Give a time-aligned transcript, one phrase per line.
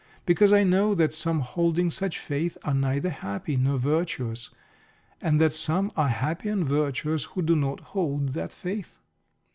[0.25, 4.49] Because I know that some holding such faith are neither happy nor virtuous,
[5.21, 8.97] and that some are happy and virtuous who do not hold that faith.